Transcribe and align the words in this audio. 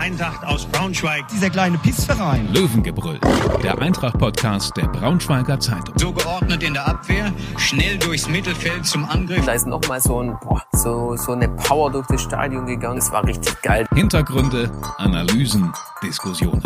Eintracht 0.00 0.42
aus 0.46 0.64
Braunschweig. 0.64 1.28
Dieser 1.28 1.50
kleine 1.50 1.76
Pissverein. 1.76 2.48
Löwengebrüll, 2.54 3.20
der 3.62 3.78
Eintracht-Podcast 3.78 4.74
der 4.76 4.88
Braunschweiger 4.88 5.60
Zeitung. 5.60 5.94
So 5.98 6.10
geordnet 6.10 6.62
in 6.62 6.72
der 6.72 6.88
Abwehr, 6.88 7.30
schnell 7.58 7.98
durchs 7.98 8.26
Mittelfeld 8.26 8.86
zum 8.86 9.04
Angriff. 9.04 9.44
Da 9.44 9.52
ist 9.52 9.66
nochmal 9.66 10.00
so, 10.00 10.22
ein, 10.22 10.38
boah, 10.40 10.62
so, 10.72 11.16
so 11.16 11.32
eine 11.32 11.50
Power 11.50 11.90
durch 11.92 12.06
das 12.06 12.22
Stadion 12.22 12.64
gegangen. 12.64 12.96
Das 12.96 13.12
war 13.12 13.24
richtig 13.24 13.60
geil. 13.60 13.86
Hintergründe, 13.94 14.70
Analysen, 14.96 15.70
Diskussionen. 16.02 16.62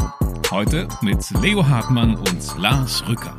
Heute 0.53 0.87
mit 1.03 1.29
Leo 1.43 1.66
Hartmann 1.66 2.14
und 2.14 2.57
Lars 2.57 3.03
Rücker. 3.09 3.35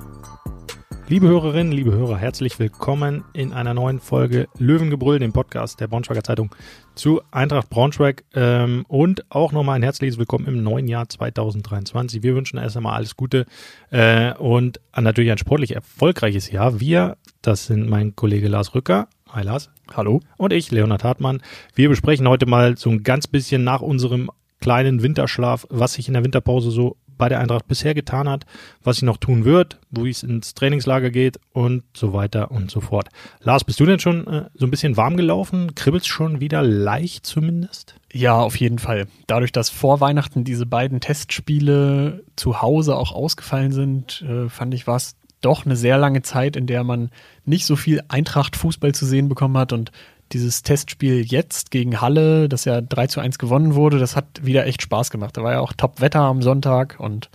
Liebe 1.08 1.28
Hörerinnen, 1.28 1.72
liebe 1.72 1.92
Hörer, 1.92 2.18
herzlich 2.18 2.58
willkommen 2.58 3.24
in 3.32 3.54
einer 3.54 3.76
neuen 3.76 4.00
Folge 4.00 4.48
Löwengebrüll, 4.58 5.20
dem 5.20 5.34
Podcast 5.34 5.80
der 5.80 5.88
Braunschweiger 5.88 6.24
Zeitung 6.24 6.50
zu 6.96 7.22
Eintracht 7.30 7.70
Braunschweig 7.70 8.24
ähm, 8.34 8.86
und 8.88 9.24
auch 9.30 9.52
nochmal 9.52 9.76
ein 9.76 9.84
herzliches 9.84 10.18
Willkommen 10.18 10.48
im 10.48 10.64
neuen 10.64 10.88
Jahr 10.88 11.08
2023. 11.08 12.24
Wir 12.24 12.34
wünschen 12.34 12.58
erst 12.58 12.76
einmal 12.76 12.96
alles 12.96 13.16
Gute 13.16 13.46
äh, 13.92 14.34
und 14.34 14.80
natürlich 15.00 15.32
ein 15.32 15.38
sportlich 15.38 15.76
erfolgreiches 15.76 16.50
Jahr. 16.50 16.80
Wir, 16.80 17.18
das 17.44 17.68
sind 17.68 17.88
mein 17.88 18.16
Kollege 18.16 18.48
Lars 18.48 18.74
Rücker. 18.74 19.08
Hi 19.30 19.44
Lars. 19.44 19.70
Hallo. 19.94 20.22
Und 20.38 20.54
ich, 20.54 20.72
Leonhard 20.72 21.04
Hartmann. 21.04 21.44
Wir 21.76 21.88
besprechen 21.88 22.28
heute 22.28 22.48
mal 22.48 22.78
so 22.78 22.90
ein 22.90 23.04
ganz 23.04 23.28
bisschen 23.28 23.64
nach 23.64 23.82
unserem 23.82 24.32
kleinen 24.60 25.04
Winterschlaf, 25.04 25.68
was 25.70 25.94
sich 25.94 26.08
in 26.08 26.16
der 26.16 26.24
Winterpause 26.24 26.72
so 26.72 26.98
bei 27.18 27.30
der 27.30 27.40
Eintracht 27.40 27.68
bisher 27.68 27.94
getan 27.94 28.30
hat, 28.30 28.46
was 28.84 28.98
sie 28.98 29.06
noch 29.06 29.18
tun 29.18 29.46
wird, 29.46 29.80
wo 29.92 30.06
es 30.06 30.24
ins 30.24 30.54
Trainingslager 30.54 31.10
geht 31.10 31.40
und 31.54 31.84
so 31.94 32.14
weiter 32.14 32.52
und 32.52 32.72
so 32.72 32.82
fort. 32.82 33.10
Lars, 33.42 33.64
bist 33.64 33.80
du 33.80 33.86
denn 33.86 34.00
schon 34.00 34.28
äh, 34.28 34.46
so 34.54 34.66
ein 34.66 34.72
bisschen 34.72 34.98
warm 34.98 35.18
gelaufen? 35.18 35.76
Kribbelst 35.76 36.08
schon 36.08 36.40
wieder 36.40 36.62
leicht 36.62 37.26
zumindest? 37.26 37.96
Ja, 38.12 38.38
auf 38.38 38.56
jeden 38.58 38.80
Fall. 38.80 39.08
Dadurch, 39.28 39.52
dass 39.52 39.70
vor 39.70 40.00
Weihnachten 40.00 40.44
diese 40.44 40.66
beiden 40.66 41.00
Testspiele 41.00 42.24
zu 42.36 42.62
Hause 42.62 42.96
auch 42.96 43.12
ausgefallen 43.12 43.72
sind, 43.72 44.22
äh, 44.22 44.50
fand 44.50 44.74
ich, 44.74 44.88
war 44.88 44.96
es 44.96 45.16
doch 45.42 45.66
eine 45.66 45.76
sehr 45.76 45.98
lange 45.98 46.24
Zeit, 46.24 46.56
in 46.56 46.66
der 46.66 46.84
man 46.84 47.12
nicht 47.46 47.66
so 47.66 47.76
viel 47.76 48.02
Eintracht-Fußball 48.08 48.96
zu 48.96 49.06
sehen 49.06 49.30
bekommen 49.30 49.58
hat 49.58 49.74
und 49.74 49.92
dieses 50.36 50.64
Testspiel 50.64 51.26
jetzt 51.26 51.72
gegen 51.72 52.02
Halle, 52.02 52.50
das 52.50 52.66
ja 52.66 52.82
3 52.82 53.08
zu 53.08 53.22
1 53.22 53.40
gewonnen 53.40 53.74
wurde, 53.74 54.00
das 54.00 54.18
hat 54.18 54.26
wieder 54.46 54.66
echt 54.66 54.82
Spaß 54.82 55.10
gemacht. 55.10 55.38
Da 55.38 55.44
war 55.44 55.54
ja 55.54 55.60
auch 55.62 55.72
Top-Wetter 55.72 56.20
am 56.20 56.42
Sonntag 56.42 56.98
und 57.00 57.30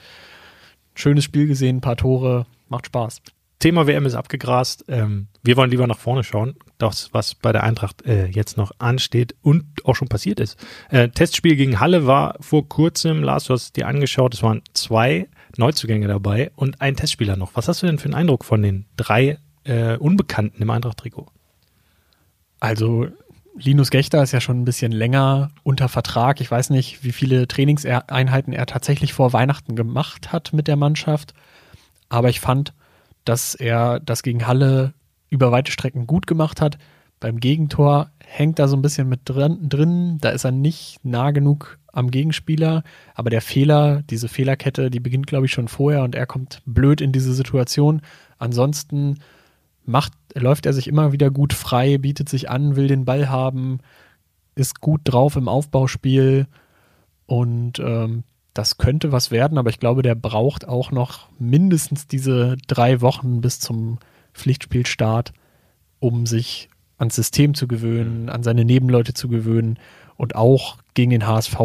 schönes 0.94 1.24
Spiel 1.24 1.46
gesehen, 1.46 1.78
ein 1.78 1.80
paar 1.80 1.96
Tore, 1.96 2.44
macht 2.68 2.86
Spaß. 2.86 3.22
Thema 3.58 3.86
WM 3.86 4.04
ist 4.04 4.14
abgegrast. 4.14 4.84
Ähm, 4.88 5.28
wir 5.42 5.56
wollen 5.56 5.70
lieber 5.70 5.86
nach 5.86 5.98
vorne 5.98 6.24
schauen, 6.24 6.56
das, 6.76 7.08
was 7.12 7.34
bei 7.34 7.52
der 7.52 7.62
Eintracht 7.62 8.04
äh, 8.04 8.26
jetzt 8.26 8.58
noch 8.58 8.72
ansteht 8.78 9.34
und 9.40 9.64
auch 9.84 9.96
schon 9.96 10.08
passiert 10.08 10.38
ist. 10.38 10.58
Äh, 10.90 11.08
Testspiel 11.08 11.56
gegen 11.56 11.80
Halle 11.80 12.06
war 12.06 12.36
vor 12.40 12.68
kurzem, 12.68 13.22
Lars, 13.22 13.44
du 13.44 13.54
hast 13.54 13.62
es 13.62 13.72
dir 13.72 13.88
angeschaut, 13.88 14.34
es 14.34 14.42
waren 14.42 14.62
zwei 14.74 15.26
Neuzugänge 15.56 16.06
dabei 16.06 16.52
und 16.54 16.82
ein 16.82 16.96
Testspieler 16.96 17.36
noch. 17.36 17.52
Was 17.54 17.66
hast 17.66 17.82
du 17.82 17.86
denn 17.86 17.98
für 17.98 18.06
einen 18.06 18.14
Eindruck 18.14 18.44
von 18.44 18.60
den 18.60 18.84
drei 18.96 19.38
äh, 19.64 19.96
Unbekannten 19.96 20.60
im 20.60 20.68
Eintracht-Trikot? 20.68 21.28
Also 22.61 23.08
Linus 23.56 23.91
Gechter 23.91 24.22
ist 24.22 24.33
ja 24.33 24.41
schon 24.41 24.61
ein 24.61 24.64
bisschen 24.64 24.92
länger 24.92 25.50
unter 25.62 25.89
Vertrag. 25.89 26.41
Ich 26.41 26.50
weiß 26.50 26.70
nicht, 26.70 27.02
wie 27.02 27.12
viele 27.12 27.48
Trainingseinheiten 27.48 28.52
er 28.52 28.67
tatsächlich 28.67 29.12
vor 29.12 29.33
Weihnachten 29.33 29.75
gemacht 29.75 30.33
hat 30.33 30.52
mit 30.52 30.69
der 30.69 30.77
Mannschaft. 30.77 31.34
Aber 32.08 32.28
ich 32.28 32.41
fand, 32.41 32.72
dass 33.25 33.55
er 33.55 34.00
das 34.00 34.22
gegen 34.22 34.47
Halle 34.47 34.94
über 35.30 35.52
weite 35.52 35.72
Strecken 35.72 36.06
gut 36.06 36.27
gemacht 36.27 36.61
hat. 36.61 36.78
Beim 37.19 37.39
Gegentor 37.39 38.11
hängt 38.25 38.58
da 38.58 38.69
so 38.69 38.77
ein 38.77 38.83
bisschen 38.83 39.08
mit 39.08 39.20
drin. 39.24 40.19
Da 40.20 40.30
ist 40.30 40.45
er 40.45 40.52
nicht 40.52 41.05
nah 41.05 41.30
genug 41.30 41.78
am 41.92 42.11
Gegenspieler. 42.11 42.83
Aber 43.14 43.30
der 43.30 43.42
Fehler, 43.42 44.02
diese 44.08 44.28
Fehlerkette, 44.28 44.91
die 44.91 45.00
beginnt, 45.00 45.27
glaube 45.27 45.47
ich, 45.47 45.52
schon 45.52 45.69
vorher 45.69 46.02
und 46.02 46.14
er 46.14 46.27
kommt 46.27 46.62
blöd 46.64 47.00
in 47.00 47.12
diese 47.12 47.34
Situation. 47.34 48.00
Ansonsten 48.39 49.19
macht, 49.85 50.13
läuft 50.35 50.67
er 50.67 50.73
sich 50.73 50.86
immer 50.86 51.13
wieder 51.13 51.30
gut 51.30 51.52
frei, 51.52 51.98
bietet 51.98 52.29
sich 52.29 52.51
an, 52.51 52.77
will 52.77 52.86
den 52.86 53.05
Ball 53.05 53.29
haben, 53.29 53.79
ist 54.55 54.80
gut 54.80 55.01
drauf 55.05 55.36
im 55.36 55.48
Aufbauspiel 55.48 56.46
und 57.27 57.79
ähm, 57.79 58.24
das 58.55 58.79
könnte 58.79 59.13
was 59.13 59.30
werden, 59.30 59.58
aber 59.58 59.70
ich 59.70 59.79
glaube, 59.79 60.02
der 60.02 60.14
braucht 60.14 60.67
auch 60.67 60.90
noch 60.90 61.29
mindestens 61.39 62.07
diese 62.07 62.57
drei 62.67 63.01
Wochen 63.01 63.40
bis 63.40 63.61
zum 63.61 63.98
Pflichtspielstart, 64.35 65.33
um 66.01 66.27
sich 66.27 66.69
ans 66.98 67.14
System 67.14 67.55
zu 67.55 67.67
gewöhnen, 67.67 68.29
an 68.29 68.42
seine 68.42 68.64
Nebenleute 68.64 69.14
zu 69.14 69.29
gewöhnen. 69.29 69.79
Und 70.17 70.35
auch 70.35 70.77
gegen 70.92 71.11
den 71.13 71.27
HSV 71.27 71.57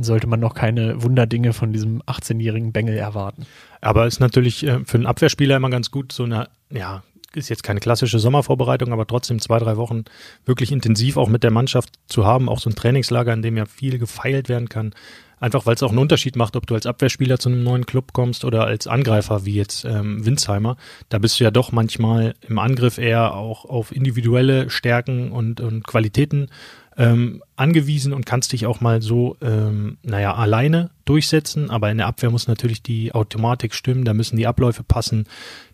sollte 0.00 0.26
man 0.26 0.40
noch 0.40 0.54
keine 0.54 1.02
Wunderdinge 1.02 1.52
von 1.52 1.72
diesem 1.72 2.00
18-jährigen 2.02 2.72
Bengel 2.72 2.96
erwarten. 2.96 3.44
Aber 3.82 4.06
ist 4.06 4.20
natürlich 4.20 4.66
äh, 4.66 4.82
für 4.84 4.96
einen 4.96 5.06
Abwehrspieler 5.06 5.56
immer 5.56 5.68
ganz 5.68 5.90
gut, 5.90 6.12
so 6.12 6.24
eine 6.24 6.48
ja, 6.70 7.02
ist 7.34 7.48
jetzt 7.48 7.62
keine 7.62 7.80
klassische 7.80 8.18
Sommervorbereitung, 8.18 8.92
aber 8.92 9.06
trotzdem 9.06 9.40
zwei, 9.40 9.58
drei 9.58 9.76
Wochen 9.76 10.04
wirklich 10.44 10.72
intensiv 10.72 11.16
auch 11.16 11.28
mit 11.28 11.42
der 11.42 11.50
Mannschaft 11.50 11.94
zu 12.06 12.24
haben, 12.24 12.48
auch 12.48 12.58
so 12.58 12.70
ein 12.70 12.76
Trainingslager, 12.76 13.32
in 13.32 13.42
dem 13.42 13.56
ja 13.56 13.66
viel 13.66 13.98
gefeilt 13.98 14.48
werden 14.48 14.68
kann. 14.68 14.94
Einfach 15.40 15.66
weil 15.66 15.74
es 15.74 15.82
auch 15.82 15.90
einen 15.90 15.98
Unterschied 15.98 16.34
macht, 16.34 16.56
ob 16.56 16.66
du 16.66 16.74
als 16.74 16.86
Abwehrspieler 16.86 17.38
zu 17.38 17.48
einem 17.48 17.62
neuen 17.62 17.86
Club 17.86 18.12
kommst 18.12 18.44
oder 18.44 18.64
als 18.64 18.86
Angreifer 18.86 19.44
wie 19.44 19.54
jetzt 19.54 19.84
ähm, 19.84 20.24
Winsheimer. 20.26 20.76
Da 21.10 21.18
bist 21.18 21.38
du 21.38 21.44
ja 21.44 21.50
doch 21.50 21.70
manchmal 21.70 22.34
im 22.48 22.58
Angriff 22.58 22.98
eher 22.98 23.34
auch 23.34 23.64
auf 23.64 23.94
individuelle 23.94 24.68
Stärken 24.68 25.30
und, 25.30 25.60
und 25.60 25.86
Qualitäten 25.86 26.48
ähm, 26.98 27.44
angewiesen 27.54 28.12
und 28.12 28.26
kannst 28.26 28.52
dich 28.52 28.66
auch 28.66 28.80
mal 28.80 29.00
so, 29.00 29.36
ähm, 29.40 29.98
naja, 30.02 30.34
alleine 30.34 30.90
durchsetzen. 31.04 31.70
Aber 31.70 31.90
in 31.90 31.98
der 31.98 32.08
Abwehr 32.08 32.30
muss 32.30 32.48
natürlich 32.48 32.82
die 32.82 33.14
Automatik 33.14 33.72
stimmen, 33.72 34.04
da 34.04 34.14
müssen 34.14 34.36
die 34.36 34.48
Abläufe 34.48 34.82
passen, 34.82 35.26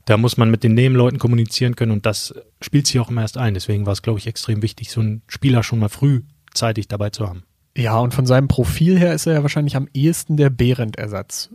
da 0.04 0.18
muss 0.18 0.36
man 0.36 0.50
mit 0.50 0.62
den 0.62 0.74
Nebenleuten 0.74 1.18
kommunizieren 1.18 1.76
können 1.76 1.92
und 1.92 2.04
das 2.04 2.34
spielt 2.60 2.86
sich 2.86 3.00
auch 3.00 3.10
immer 3.10 3.22
erst 3.22 3.38
ein. 3.38 3.54
Deswegen 3.54 3.86
war 3.86 3.94
es, 3.94 4.02
glaube 4.02 4.18
ich, 4.18 4.26
extrem 4.26 4.60
wichtig, 4.60 4.90
so 4.90 5.00
einen 5.00 5.22
Spieler 5.26 5.62
schon 5.62 5.78
mal 5.78 5.88
frühzeitig 5.88 6.88
dabei 6.88 7.08
zu 7.08 7.26
haben. 7.26 7.42
Ja, 7.74 7.98
und 7.98 8.12
von 8.12 8.26
seinem 8.26 8.46
Profil 8.46 8.98
her 8.98 9.14
ist 9.14 9.26
er 9.26 9.32
ja 9.32 9.42
wahrscheinlich 9.42 9.76
am 9.76 9.88
ehesten 9.94 10.36
der 10.36 10.50
Behrendt-Ersatz. 10.50 11.50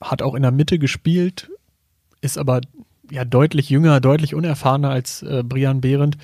Hat 0.00 0.20
auch 0.20 0.34
in 0.34 0.42
der 0.42 0.52
Mitte 0.52 0.78
gespielt, 0.78 1.50
ist 2.20 2.36
aber 2.36 2.60
ja 3.10 3.24
deutlich 3.24 3.70
jünger, 3.70 4.00
deutlich 4.00 4.34
unerfahrener 4.34 4.90
als 4.90 5.22
äh, 5.22 5.42
Brian 5.42 5.80
Behrendt. 5.80 6.18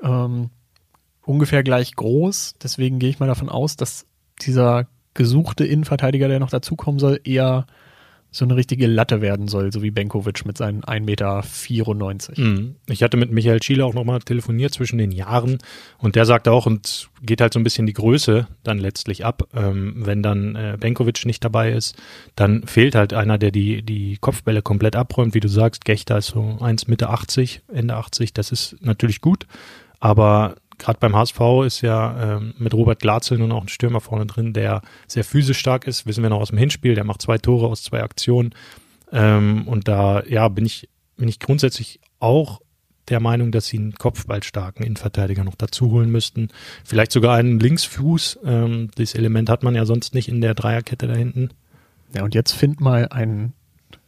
Ähm, 0.00 0.50
ungefähr 1.24 1.62
gleich 1.62 1.94
groß. 1.94 2.54
Deswegen 2.62 2.98
gehe 2.98 3.10
ich 3.10 3.20
mal 3.20 3.26
davon 3.26 3.48
aus, 3.48 3.76
dass 3.76 4.06
dieser 4.40 4.86
gesuchte 5.14 5.64
Innenverteidiger, 5.64 6.28
der 6.28 6.40
noch 6.40 6.50
dazukommen 6.50 6.98
soll, 6.98 7.20
eher 7.24 7.66
so 8.34 8.46
eine 8.46 8.56
richtige 8.56 8.86
Latte 8.86 9.20
werden 9.20 9.46
soll, 9.46 9.70
so 9.72 9.82
wie 9.82 9.90
Benkovic 9.90 10.46
mit 10.46 10.56
seinen 10.56 10.82
1,94 10.82 11.00
Meter. 11.04 11.44
Mhm. 12.38 12.76
Ich 12.88 13.02
hatte 13.02 13.18
mit 13.18 13.30
Michael 13.30 13.62
Schiele 13.62 13.84
auch 13.84 13.92
nochmal 13.92 14.20
telefoniert 14.20 14.72
zwischen 14.72 14.96
den 14.96 15.12
Jahren 15.12 15.58
und 15.98 16.16
der 16.16 16.24
sagte 16.24 16.50
auch, 16.50 16.64
und 16.64 17.10
geht 17.20 17.42
halt 17.42 17.52
so 17.52 17.60
ein 17.60 17.62
bisschen 17.62 17.84
die 17.84 17.92
Größe 17.92 18.48
dann 18.64 18.78
letztlich 18.78 19.26
ab. 19.26 19.48
Ähm, 19.54 19.96
wenn 19.98 20.22
dann 20.22 20.56
äh, 20.56 20.78
Benkovic 20.80 21.26
nicht 21.26 21.44
dabei 21.44 21.72
ist, 21.72 21.94
dann 22.34 22.66
fehlt 22.66 22.94
halt 22.94 23.12
einer, 23.12 23.36
der 23.36 23.50
die, 23.50 23.82
die 23.82 24.16
Kopfbälle 24.18 24.62
komplett 24.62 24.96
abräumt. 24.96 25.34
Wie 25.34 25.40
du 25.40 25.48
sagst, 25.48 25.84
Gechter 25.84 26.16
ist 26.16 26.28
so 26.28 26.56
1 26.58 26.88
Mitte 26.88 27.10
80, 27.10 27.60
Ende 27.70 27.96
80, 27.96 28.32
das 28.32 28.50
ist 28.50 28.76
natürlich 28.80 29.20
gut, 29.20 29.46
aber 30.00 30.56
gerade 30.82 30.98
beim 30.98 31.14
HSV 31.14 31.40
ist 31.64 31.80
ja 31.80 32.36
ähm, 32.36 32.54
mit 32.58 32.74
Robert 32.74 33.00
Glatzel 33.00 33.38
nun 33.38 33.52
auch 33.52 33.62
ein 33.62 33.68
Stürmer 33.68 34.00
vorne 34.00 34.26
drin, 34.26 34.52
der 34.52 34.82
sehr 35.06 35.24
physisch 35.24 35.58
stark 35.58 35.86
ist, 35.86 36.06
wissen 36.06 36.22
wir 36.22 36.30
noch 36.30 36.40
aus 36.40 36.48
dem 36.48 36.58
Hinspiel, 36.58 36.94
der 36.94 37.04
macht 37.04 37.22
zwei 37.22 37.38
Tore 37.38 37.68
aus 37.68 37.82
zwei 37.82 38.02
Aktionen. 38.02 38.54
Ähm, 39.12 39.68
und 39.68 39.86
da, 39.86 40.24
ja, 40.24 40.48
bin 40.48 40.66
ich, 40.66 40.88
bin 41.16 41.28
ich 41.28 41.38
grundsätzlich 41.38 42.00
auch 42.18 42.60
der 43.08 43.20
Meinung, 43.20 43.52
dass 43.52 43.66
sie 43.66 43.78
einen 43.78 43.94
kopfballstarken 43.94 44.84
Innenverteidiger 44.84 45.44
noch 45.44 45.54
dazu 45.54 45.90
holen 45.90 46.10
müssten. 46.10 46.48
Vielleicht 46.84 47.12
sogar 47.12 47.36
einen 47.36 47.60
Linksfuß. 47.60 48.40
Ähm, 48.44 48.90
das 48.96 49.14
Element 49.14 49.48
hat 49.50 49.62
man 49.62 49.74
ja 49.74 49.84
sonst 49.84 50.14
nicht 50.14 50.28
in 50.28 50.40
der 50.40 50.54
Dreierkette 50.54 51.06
da 51.06 51.14
hinten. 51.14 51.50
Ja, 52.14 52.24
und 52.24 52.34
jetzt 52.34 52.52
find 52.52 52.80
mal 52.80 53.08
einen 53.08 53.52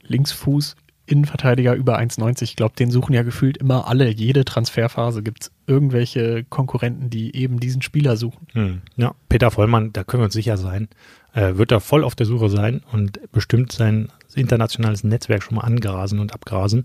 Linksfuß 0.03 0.77
Innenverteidiger 1.07 1.75
über 1.75 1.99
1,90. 1.99 2.43
Ich 2.43 2.57
glaube, 2.57 2.75
den 2.77 2.91
suchen 2.91 3.13
ja 3.13 3.23
gefühlt 3.23 3.57
immer 3.59 3.87
alle. 3.89 4.11
Jede 4.11 4.45
Transferphase 4.45 5.23
gibt 5.23 5.45
es 5.45 5.53
irgendwelche 5.67 6.45
Konkurrenten, 6.45 7.11
die 7.11 7.37
eben 7.37 7.61
diesen 7.61 7.83
Spieler 7.83 8.17
suchen. 8.17 8.47
Hm. 8.53 8.83
Ja, 8.97 9.15
Peter 9.29 9.51
Vollmann, 9.51 9.93
da 9.93 10.05
können 10.05 10.23
wir 10.23 10.27
uns 10.27 10.35
sicher 10.35 10.57
sein, 10.57 10.89
äh, 11.35 11.57
wird 11.57 11.73
da 11.73 11.81
voll 11.81 12.05
auf 12.05 12.15
der 12.15 12.27
Suche 12.27 12.49
sein 12.49 12.83
und 12.93 13.21
bestimmt 13.33 13.73
sein 13.73 14.09
internationales 14.35 15.05
Netzwerk 15.05 15.43
schon 15.43 15.57
mal 15.57 15.63
angrasen 15.63 16.19
und 16.19 16.33
abgrasen. 16.33 16.85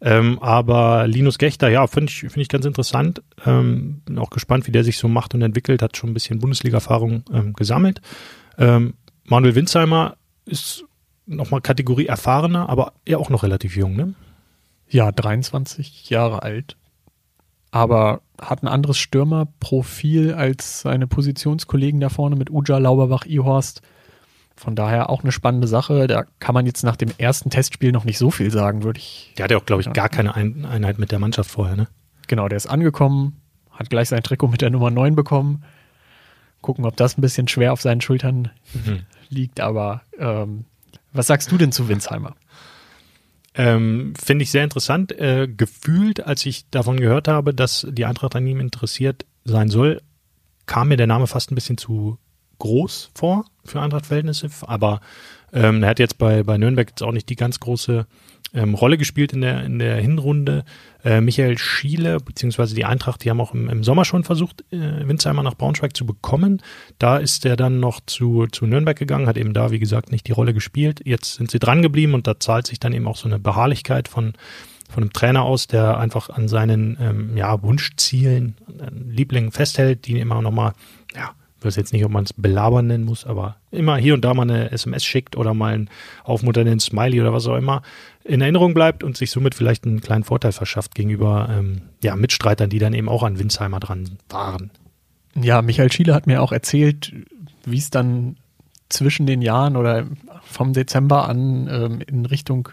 Ähm, 0.00 0.38
aber 0.40 1.06
Linus 1.06 1.38
Gechter, 1.38 1.68
ja, 1.68 1.86
finde 1.86 2.10
ich, 2.10 2.20
finde 2.20 2.40
ich 2.40 2.48
ganz 2.48 2.64
interessant. 2.64 3.22
Ähm, 3.44 4.02
bin 4.04 4.18
auch 4.18 4.30
gespannt, 4.30 4.66
wie 4.66 4.72
der 4.72 4.84
sich 4.84 4.98
so 4.98 5.08
macht 5.08 5.34
und 5.34 5.42
entwickelt, 5.42 5.82
hat 5.82 5.96
schon 5.96 6.10
ein 6.10 6.14
bisschen 6.14 6.38
Bundesliga-Erfahrung 6.38 7.24
ähm, 7.32 7.52
gesammelt. 7.54 8.00
Ähm, 8.58 8.94
Manuel 9.24 9.54
Winsheimer 9.54 10.16
ist 10.44 10.84
nochmal 11.26 11.60
Kategorie 11.60 12.06
erfahrener, 12.06 12.68
aber 12.68 12.92
ja 13.06 13.18
auch 13.18 13.30
noch 13.30 13.42
relativ 13.42 13.76
jung, 13.76 13.96
ne? 13.96 14.14
Ja, 14.88 15.10
23 15.12 16.10
Jahre 16.10 16.42
alt. 16.42 16.76
aber 17.72 18.22
hat 18.40 18.62
ein 18.62 18.68
anderes 18.68 18.98
Stürmerprofil 18.98 20.34
als 20.34 20.80
seine 20.80 21.06
Positionskollegen 21.06 22.00
da 22.00 22.08
vorne 22.08 22.36
mit 22.36 22.50
Uja, 22.50 22.78
Lauberbach, 22.78 23.24
Ihorst. 23.24 23.82
Von 24.56 24.74
daher 24.74 25.10
auch 25.10 25.22
eine 25.22 25.32
spannende 25.32 25.68
Sache. 25.68 26.06
Da 26.06 26.24
kann 26.38 26.54
man 26.54 26.64
jetzt 26.64 26.82
nach 26.82 26.96
dem 26.96 27.10
ersten 27.18 27.50
Testspiel 27.50 27.92
noch 27.92 28.04
nicht 28.04 28.18
so 28.18 28.30
viel 28.30 28.50
sagen, 28.50 28.82
würde 28.82 28.98
ich. 28.98 29.32
Der 29.36 29.44
hatte 29.44 29.56
auch, 29.56 29.66
glaube 29.66 29.82
ich, 29.82 29.92
gar 29.92 30.08
keine 30.08 30.34
Ein 30.34 30.64
Einheit 30.64 30.98
mit 30.98 31.12
der 31.12 31.18
Mannschaft 31.18 31.50
vorher, 31.50 31.76
ne? 31.76 31.88
Genau, 32.26 32.48
der 32.48 32.56
ist 32.56 32.66
angekommen, 32.66 33.40
hat 33.70 33.90
gleich 33.90 34.08
sein 34.08 34.22
Trikot 34.22 34.48
mit 34.48 34.62
der 34.62 34.70
Nummer 34.70 34.90
9 34.90 35.14
bekommen. 35.14 35.62
Gucken, 36.62 36.86
ob 36.86 36.96
das 36.96 37.16
ein 37.16 37.20
bisschen 37.20 37.48
schwer 37.48 37.72
auf 37.72 37.82
seinen 37.82 38.00
Schultern 38.00 38.50
mhm. 38.72 39.02
liegt. 39.28 39.60
Aber 39.60 40.02
ähm, 40.18 40.64
was 41.16 41.26
sagst 41.26 41.50
du 41.50 41.58
denn 41.58 41.72
zu 41.72 41.88
Winsheimer? 41.88 42.34
Ähm, 43.54 44.12
Finde 44.22 44.42
ich 44.42 44.50
sehr 44.50 44.64
interessant. 44.64 45.12
Äh, 45.12 45.48
gefühlt, 45.48 46.24
als 46.24 46.44
ich 46.44 46.68
davon 46.70 47.00
gehört 47.00 47.26
habe, 47.26 47.54
dass 47.54 47.86
die 47.90 48.04
Eintracht 48.04 48.36
an 48.36 48.46
ihm 48.46 48.60
interessiert 48.60 49.24
sein 49.44 49.68
soll, 49.68 50.02
kam 50.66 50.88
mir 50.88 50.96
der 50.96 51.06
Name 51.06 51.26
fast 51.26 51.50
ein 51.50 51.54
bisschen 51.54 51.78
zu 51.78 52.18
groß 52.58 53.10
vor 53.14 53.46
für 53.64 53.80
Eintracht-Verhältnisse. 53.80 54.50
Aber 54.62 55.00
ähm, 55.52 55.82
er 55.82 55.90
hat 55.90 55.98
jetzt 55.98 56.18
bei, 56.18 56.42
bei 56.42 56.58
Nürnberg 56.58 56.90
jetzt 56.90 57.02
auch 57.02 57.12
nicht 57.12 57.28
die 57.28 57.36
ganz 57.36 57.60
große 57.60 58.06
ähm, 58.54 58.74
Rolle 58.74 58.98
gespielt 58.98 59.32
in 59.32 59.40
der, 59.40 59.64
in 59.64 59.78
der 59.78 59.96
Hinrunde. 59.96 60.64
Äh, 61.04 61.20
Michael 61.20 61.58
Schiele, 61.58 62.18
beziehungsweise 62.18 62.74
die 62.74 62.84
Eintracht, 62.84 63.24
die 63.24 63.30
haben 63.30 63.40
auch 63.40 63.54
im, 63.54 63.68
im 63.68 63.84
Sommer 63.84 64.04
schon 64.04 64.24
versucht, 64.24 64.64
äh, 64.72 65.06
Winzheimer 65.06 65.42
nach 65.42 65.54
Braunschweig 65.54 65.96
zu 65.96 66.06
bekommen. 66.06 66.62
Da 66.98 67.18
ist 67.18 67.44
er 67.44 67.56
dann 67.56 67.80
noch 67.80 68.00
zu, 68.06 68.46
zu 68.46 68.66
Nürnberg 68.66 68.98
gegangen, 68.98 69.26
hat 69.26 69.36
eben 69.36 69.54
da, 69.54 69.70
wie 69.70 69.78
gesagt, 69.78 70.10
nicht 70.10 70.26
die 70.26 70.32
Rolle 70.32 70.54
gespielt. 70.54 71.00
Jetzt 71.04 71.34
sind 71.34 71.50
sie 71.50 71.58
dran 71.58 71.82
geblieben 71.82 72.14
und 72.14 72.26
da 72.26 72.40
zahlt 72.40 72.66
sich 72.66 72.80
dann 72.80 72.92
eben 72.92 73.06
auch 73.06 73.16
so 73.16 73.28
eine 73.28 73.38
Beharrlichkeit 73.38 74.08
von, 74.08 74.34
von 74.90 75.02
einem 75.02 75.12
Trainer 75.12 75.42
aus, 75.42 75.66
der 75.66 75.98
einfach 75.98 76.30
an 76.30 76.48
seinen 76.48 76.96
ähm, 77.00 77.36
ja, 77.36 77.62
Wunschzielen, 77.62 78.56
Lieblingen 79.08 79.52
festhält, 79.52 80.06
die 80.06 80.18
immer 80.18 80.40
nochmal, 80.42 80.72
ja, 81.14 81.32
ich 81.58 81.64
weiß 81.64 81.76
jetzt 81.76 81.92
nicht, 81.92 82.04
ob 82.04 82.12
man 82.12 82.24
es 82.24 82.32
belabern 82.32 82.86
nennen 82.86 83.04
muss, 83.04 83.24
aber 83.24 83.56
immer 83.70 83.96
hier 83.96 84.14
und 84.14 84.24
da 84.24 84.34
mal 84.34 84.42
eine 84.42 84.70
SMS 84.70 85.04
schickt 85.04 85.36
oder 85.36 85.54
mal 85.54 85.74
ein 85.74 85.90
aufmunternden 86.24 86.80
Smiley 86.80 87.20
oder 87.20 87.32
was 87.32 87.46
auch 87.46 87.56
immer 87.56 87.82
in 88.24 88.40
Erinnerung 88.40 88.74
bleibt 88.74 89.02
und 89.02 89.16
sich 89.16 89.30
somit 89.30 89.54
vielleicht 89.54 89.84
einen 89.84 90.00
kleinen 90.00 90.24
Vorteil 90.24 90.52
verschafft 90.52 90.94
gegenüber 90.94 91.48
ähm, 91.50 91.82
ja, 92.02 92.14
Mitstreitern, 92.16 92.68
die 92.68 92.78
dann 92.78 92.92
eben 92.92 93.08
auch 93.08 93.22
an 93.22 93.38
Winsheimer 93.38 93.80
dran 93.80 94.18
waren. 94.28 94.70
Ja, 95.34 95.62
Michael 95.62 95.92
Schiele 95.92 96.14
hat 96.14 96.26
mir 96.26 96.42
auch 96.42 96.52
erzählt, 96.52 97.12
wie 97.64 97.78
es 97.78 97.90
dann 97.90 98.36
zwischen 98.88 99.26
den 99.26 99.42
Jahren 99.42 99.76
oder 99.76 100.06
vom 100.42 100.72
Dezember 100.72 101.28
an 101.28 101.68
ähm, 101.70 102.00
in 102.06 102.26
Richtung 102.26 102.68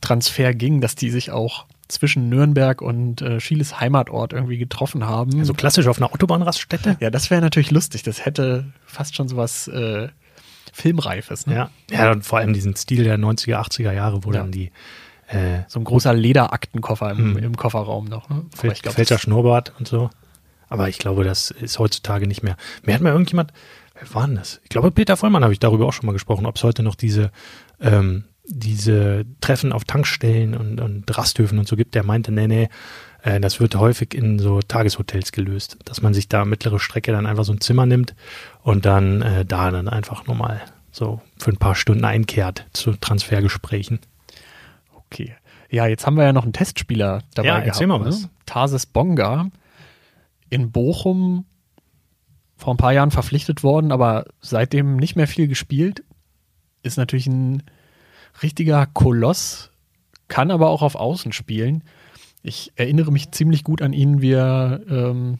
Transfer 0.00 0.54
ging, 0.54 0.80
dass 0.80 0.94
die 0.94 1.10
sich 1.10 1.30
auch 1.30 1.66
zwischen 1.92 2.28
Nürnberg 2.28 2.82
und 2.82 3.22
äh, 3.22 3.40
Schieles 3.40 3.80
Heimatort 3.80 4.32
irgendwie 4.32 4.58
getroffen 4.58 5.06
haben. 5.06 5.38
Also 5.38 5.54
klassisch 5.54 5.86
auf 5.86 5.98
einer 5.98 6.12
Autobahnraststätte? 6.12 6.96
Ja, 7.00 7.10
das 7.10 7.30
wäre 7.30 7.40
natürlich 7.40 7.70
lustig. 7.70 8.02
Das 8.02 8.24
hätte 8.24 8.72
fast 8.86 9.14
schon 9.14 9.28
sowas 9.28 9.68
äh, 9.68 10.08
Filmreifes. 10.72 11.46
Ne? 11.46 11.54
Ja. 11.54 11.70
ja, 11.90 12.12
und 12.12 12.24
vor 12.24 12.38
allem 12.38 12.52
diesen 12.52 12.74
Stil 12.76 13.04
der 13.04 13.18
90er, 13.18 13.56
80er 13.56 13.92
Jahre, 13.92 14.24
wo 14.24 14.32
ja. 14.32 14.40
dann 14.40 14.50
die 14.50 14.72
äh, 15.28 15.60
so 15.68 15.80
ein 15.80 15.84
großer 15.84 16.12
Lederaktenkoffer 16.12 17.10
im, 17.10 17.36
im 17.36 17.56
Kofferraum 17.56 18.06
noch. 18.06 18.28
Ne? 18.28 18.44
Fel 18.54 18.74
Schnurrbart 19.18 19.72
und 19.78 19.88
so. 19.88 20.10
Aber 20.68 20.88
ich 20.88 20.98
glaube, 20.98 21.24
das 21.24 21.50
ist 21.50 21.78
heutzutage 21.78 22.26
nicht 22.26 22.42
mehr. 22.42 22.56
Mir 22.82 22.94
hat 22.94 23.02
mal 23.02 23.10
irgendjemand, 23.10 23.52
wer 23.94 24.14
war 24.14 24.26
denn 24.26 24.36
das? 24.36 24.60
Ich 24.62 24.70
glaube, 24.70 24.90
Peter 24.90 25.16
Vollmann 25.16 25.42
habe 25.42 25.52
ich 25.52 25.60
darüber 25.60 25.86
auch 25.86 25.92
schon 25.92 26.06
mal 26.06 26.12
gesprochen, 26.12 26.46
ob 26.46 26.56
es 26.56 26.64
heute 26.64 26.82
noch 26.82 26.94
diese 26.94 27.30
ähm, 27.80 28.24
diese 28.44 29.24
Treffen 29.40 29.72
auf 29.72 29.84
Tankstellen 29.84 30.54
und, 30.54 30.80
und 30.80 31.16
Rasthöfen 31.16 31.58
und 31.58 31.68
so 31.68 31.76
gibt, 31.76 31.94
der 31.94 32.02
meinte, 32.02 32.32
nee, 32.32 32.48
nee, 32.48 32.68
äh, 33.22 33.40
das 33.40 33.60
wird 33.60 33.76
häufig 33.76 34.14
in 34.14 34.38
so 34.38 34.60
Tageshotels 34.60 35.32
gelöst, 35.32 35.78
dass 35.84 36.02
man 36.02 36.14
sich 36.14 36.28
da 36.28 36.44
mittlere 36.44 36.80
Strecke 36.80 37.12
dann 37.12 37.26
einfach 37.26 37.44
so 37.44 37.52
ein 37.52 37.60
Zimmer 37.60 37.86
nimmt 37.86 38.14
und 38.62 38.84
dann 38.84 39.22
äh, 39.22 39.44
da 39.44 39.70
dann 39.70 39.88
einfach 39.88 40.26
nochmal 40.26 40.60
so 40.90 41.20
für 41.38 41.50
ein 41.50 41.56
paar 41.56 41.74
Stunden 41.74 42.04
einkehrt 42.04 42.66
zu 42.72 42.92
Transfergesprächen. 42.92 44.00
Okay. 44.94 45.34
Ja, 45.70 45.86
jetzt 45.86 46.06
haben 46.06 46.16
wir 46.16 46.24
ja 46.24 46.32
noch 46.32 46.44
einen 46.44 46.52
Testspieler 46.52 47.22
dabei 47.34 47.48
ja, 47.48 47.58
erzähl 47.60 47.86
gehabt. 47.86 48.02
Mal 48.02 48.08
was. 48.08 48.22
Ne? 48.22 48.30
Tarsis 48.44 48.86
Bonga 48.86 49.48
in 50.50 50.70
Bochum 50.70 51.46
vor 52.56 52.74
ein 52.74 52.76
paar 52.76 52.92
Jahren 52.92 53.10
verpflichtet 53.10 53.62
worden, 53.62 53.90
aber 53.90 54.26
seitdem 54.40 54.96
nicht 54.96 55.16
mehr 55.16 55.26
viel 55.26 55.48
gespielt. 55.48 56.04
Ist 56.82 56.98
natürlich 56.98 57.26
ein 57.26 57.62
richtiger 58.42 58.86
Koloss, 58.86 59.70
kann 60.28 60.50
aber 60.50 60.70
auch 60.70 60.82
auf 60.82 60.94
Außen 60.94 61.32
spielen. 61.32 61.84
Ich 62.42 62.72
erinnere 62.76 63.12
mich 63.12 63.30
ziemlich 63.30 63.64
gut 63.64 63.82
an 63.82 63.92
ihn, 63.92 64.20
wie 64.20 64.32
er 64.32 64.80
ähm, 64.88 65.38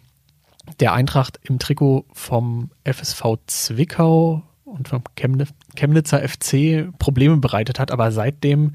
der 0.81 0.93
Eintracht 0.93 1.41
im 1.43 1.59
Trikot 1.59 2.05
vom 2.13 2.71
FSV 2.85 3.39
Zwickau 3.47 4.43
und 4.65 4.89
vom 4.89 5.03
Chemnitzer 5.17 6.27
FC 6.27 6.97
Probleme 6.99 7.39
bereitet 7.39 7.79
hat. 7.79 7.91
Aber 7.91 8.13
seitdem, 8.13 8.75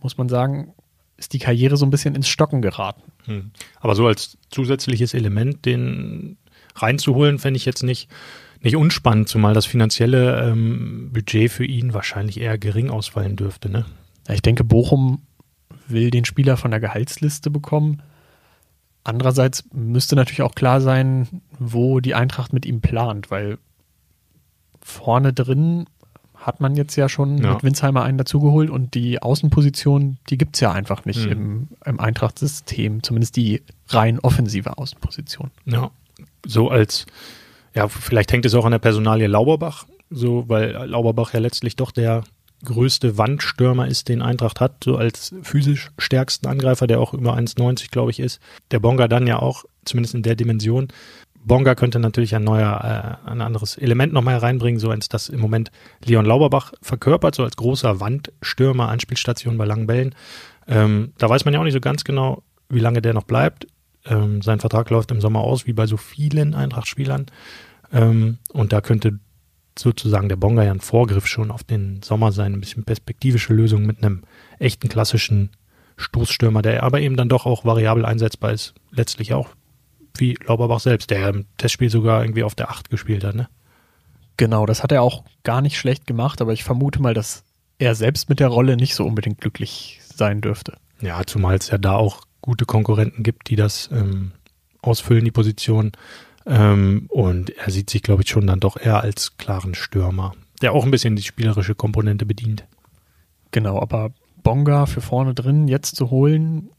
muss 0.00 0.18
man 0.18 0.28
sagen, 0.28 0.74
ist 1.16 1.32
die 1.32 1.38
Karriere 1.38 1.76
so 1.76 1.86
ein 1.86 1.90
bisschen 1.90 2.14
ins 2.14 2.28
Stocken 2.28 2.62
geraten. 2.62 3.12
Hm. 3.24 3.52
Aber 3.80 3.94
so 3.94 4.06
als 4.06 4.36
zusätzliches 4.50 5.14
Element, 5.14 5.64
den 5.64 6.36
reinzuholen, 6.74 7.38
fände 7.38 7.56
ich 7.56 7.64
jetzt 7.64 7.82
nicht, 7.82 8.08
nicht 8.62 8.76
unspannend, 8.76 9.28
zumal 9.28 9.54
das 9.54 9.66
finanzielle 9.66 10.48
ähm, 10.48 11.10
Budget 11.12 11.50
für 11.50 11.64
ihn 11.64 11.94
wahrscheinlich 11.94 12.40
eher 12.40 12.58
gering 12.58 12.90
ausfallen 12.90 13.36
dürfte. 13.36 13.68
Ne? 13.68 13.84
Ja, 14.28 14.34
ich 14.34 14.42
denke, 14.42 14.64
Bochum 14.64 15.22
will 15.88 16.10
den 16.10 16.24
Spieler 16.24 16.56
von 16.56 16.70
der 16.70 16.80
Gehaltsliste 16.80 17.50
bekommen. 17.50 18.02
Andererseits 19.04 19.64
müsste 19.72 20.14
natürlich 20.14 20.42
auch 20.42 20.54
klar 20.54 20.80
sein, 20.80 21.42
wo 21.58 22.00
die 22.00 22.14
Eintracht 22.14 22.52
mit 22.52 22.64
ihm 22.64 22.80
plant, 22.80 23.30
weil 23.30 23.58
vorne 24.80 25.32
drin 25.32 25.86
hat 26.34 26.60
man 26.60 26.76
jetzt 26.76 26.96
ja 26.96 27.08
schon 27.08 27.38
ja. 27.38 27.54
mit 27.54 27.62
Winsheimer 27.62 28.02
einen 28.02 28.18
dazugeholt 28.18 28.70
und 28.70 28.94
die 28.94 29.22
Außenposition, 29.22 30.18
die 30.28 30.38
gibt 30.38 30.56
es 30.56 30.60
ja 30.60 30.72
einfach 30.72 31.04
nicht 31.04 31.26
mhm. 31.26 31.32
im, 31.32 31.68
im 31.84 32.00
Eintracht-System, 32.00 33.02
zumindest 33.02 33.36
die 33.36 33.62
rein 33.88 34.18
offensive 34.18 34.76
Außenposition. 34.78 35.50
Ja, 35.66 35.90
so 36.44 36.68
als, 36.68 37.06
ja, 37.74 37.88
vielleicht 37.88 38.32
hängt 38.32 38.44
es 38.44 38.54
auch 38.54 38.64
an 38.64 38.72
der 38.72 38.78
Personalie 38.78 39.26
Lauberbach, 39.26 39.86
so, 40.10 40.48
weil 40.48 40.72
Lauberbach 40.86 41.32
ja 41.32 41.40
letztlich 41.40 41.76
doch 41.76 41.90
der 41.90 42.24
größte 42.64 43.18
Wandstürmer 43.18 43.88
ist, 43.88 44.08
den 44.08 44.22
Eintracht 44.22 44.60
hat, 44.60 44.84
so 44.84 44.96
als 44.96 45.34
physisch 45.42 45.90
stärksten 45.98 46.46
Angreifer, 46.46 46.86
der 46.86 47.00
auch 47.00 47.12
über 47.12 47.36
1,90 47.36 47.90
glaube 47.90 48.10
ich 48.10 48.20
ist. 48.20 48.40
Der 48.70 48.78
Bonga 48.78 49.08
dann 49.08 49.26
ja 49.26 49.38
auch, 49.38 49.64
zumindest 49.84 50.14
in 50.14 50.22
der 50.22 50.36
Dimension. 50.36 50.88
Bonga 51.44 51.74
könnte 51.74 51.98
natürlich 51.98 52.36
ein 52.36 52.44
neuer, 52.44 53.18
äh, 53.26 53.30
ein 53.30 53.40
anderes 53.40 53.76
Element 53.76 54.12
nochmal 54.12 54.36
reinbringen, 54.36 54.78
so 54.78 54.90
als 54.90 55.08
das 55.08 55.28
im 55.28 55.40
Moment 55.40 55.72
Leon 56.04 56.24
Lauberbach 56.24 56.72
verkörpert, 56.82 57.34
so 57.34 57.42
als 57.42 57.56
großer 57.56 57.98
Wandstürmer, 57.98 58.88
Anspielstation 58.88 59.58
bei 59.58 59.64
langen 59.64 59.88
Bällen. 59.88 60.14
Ähm, 60.68 61.12
da 61.18 61.28
weiß 61.28 61.44
man 61.44 61.54
ja 61.54 61.60
auch 61.60 61.64
nicht 61.64 61.72
so 61.72 61.80
ganz 61.80 62.04
genau, 62.04 62.44
wie 62.68 62.78
lange 62.78 63.02
der 63.02 63.12
noch 63.12 63.24
bleibt. 63.24 63.66
Ähm, 64.06 64.42
sein 64.42 64.60
Vertrag 64.60 64.90
läuft 64.90 65.10
im 65.10 65.20
Sommer 65.20 65.40
aus, 65.40 65.66
wie 65.66 65.72
bei 65.72 65.86
so 65.86 65.96
vielen 65.96 66.54
Eintracht-Spielern. 66.54 67.26
Ähm, 67.92 68.38
und 68.52 68.72
da 68.72 68.80
könnte 68.80 69.18
sozusagen 69.78 70.28
der 70.28 70.36
Bonga 70.36 70.64
ja 70.64 70.72
ein 70.72 70.80
Vorgriff 70.80 71.26
schon 71.26 71.50
auf 71.50 71.64
den 71.64 72.02
Sommer 72.02 72.32
sein, 72.32 72.52
ein 72.52 72.60
bisschen 72.60 72.84
perspektivische 72.84 73.54
Lösung 73.54 73.86
mit 73.86 73.98
einem 73.98 74.22
echten 74.58 74.88
klassischen 74.88 75.50
Stoßstürmer, 75.96 76.62
der 76.62 76.82
aber 76.82 77.00
eben 77.00 77.16
dann 77.16 77.28
doch 77.28 77.46
auch 77.46 77.64
variabel 77.64 78.04
einsetzbar 78.04 78.52
ist. 78.52 78.74
Letztlich 78.90 79.34
auch 79.34 79.50
wie 80.16 80.36
Lauberbach 80.46 80.80
selbst, 80.80 81.10
der 81.10 81.28
im 81.28 81.46
Testspiel 81.56 81.90
sogar 81.90 82.22
irgendwie 82.22 82.42
auf 82.42 82.54
der 82.54 82.70
8 82.70 82.90
gespielt 82.90 83.24
hat, 83.24 83.34
ne? 83.34 83.48
Genau, 84.36 84.66
das 84.66 84.82
hat 84.82 84.92
er 84.92 85.02
auch 85.02 85.24
gar 85.42 85.60
nicht 85.60 85.78
schlecht 85.78 86.06
gemacht, 86.06 86.40
aber 86.40 86.52
ich 86.52 86.64
vermute 86.64 87.00
mal, 87.00 87.14
dass 87.14 87.44
er 87.78 87.94
selbst 87.94 88.28
mit 88.28 88.40
der 88.40 88.48
Rolle 88.48 88.76
nicht 88.76 88.94
so 88.94 89.04
unbedingt 89.04 89.40
glücklich 89.40 90.00
sein 90.14 90.40
dürfte. 90.40 90.74
Ja, 91.00 91.22
zumal 91.26 91.56
es 91.56 91.68
ja 91.68 91.78
da 91.78 91.94
auch 91.94 92.22
gute 92.42 92.66
Konkurrenten 92.66 93.22
gibt, 93.22 93.48
die 93.48 93.56
das 93.56 93.88
ähm, 93.92 94.32
ausfüllen, 94.82 95.24
die 95.24 95.30
Position. 95.30 95.92
Ähm, 96.44 97.06
und 97.08 97.50
er 97.50 97.70
sieht 97.70 97.88
sich, 97.88 98.02
glaube 98.02 98.22
ich, 98.22 98.28
schon 98.28 98.46
dann 98.46 98.60
doch 98.60 98.76
eher 98.76 99.00
als 99.00 99.38
klaren 99.38 99.74
Stürmer, 99.74 100.34
der 100.60 100.72
auch 100.72 100.84
ein 100.84 100.90
bisschen 100.90 101.16
die 101.16 101.22
spielerische 101.22 101.74
Komponente 101.74 102.26
bedient. 102.26 102.66
Genau, 103.52 103.80
aber 103.80 104.12
Bonga 104.42 104.86
für 104.86 105.00
vorne 105.00 105.34
drin 105.34 105.68
jetzt 105.68 105.96
zu 105.96 106.10
holen 106.10 106.70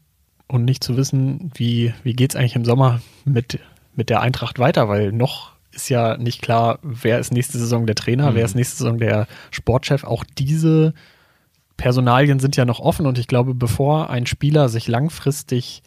und 0.46 0.64
nicht 0.64 0.84
zu 0.84 0.96
wissen, 0.96 1.50
wie, 1.54 1.94
wie 2.02 2.12
geht 2.12 2.32
es 2.32 2.36
eigentlich 2.36 2.56
im 2.56 2.64
Sommer 2.64 3.00
mit, 3.24 3.58
mit 3.94 4.10
der 4.10 4.20
Eintracht 4.20 4.58
weiter, 4.58 4.88
weil 4.88 5.12
noch 5.12 5.54
ist 5.72 5.88
ja 5.88 6.16
nicht 6.16 6.42
klar, 6.42 6.78
wer 6.82 7.18
ist 7.18 7.32
nächste 7.32 7.58
Saison 7.58 7.86
der 7.86 7.96
Trainer, 7.96 8.30
mhm. 8.30 8.34
wer 8.36 8.44
ist 8.44 8.54
nächste 8.54 8.76
Saison 8.76 8.98
der 8.98 9.26
Sportchef. 9.50 10.04
Auch 10.04 10.24
diese 10.38 10.94
Personalien 11.76 12.38
sind 12.38 12.56
ja 12.56 12.64
noch 12.64 12.80
offen 12.80 13.06
und 13.06 13.18
ich 13.18 13.26
glaube, 13.26 13.54
bevor 13.54 14.10
ein 14.10 14.26
Spieler 14.26 14.68
sich 14.68 14.88
langfristig 14.88 15.82